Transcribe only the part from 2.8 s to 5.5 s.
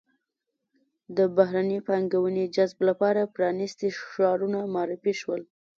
لپاره پرانیستي ښارونه معرفي شول.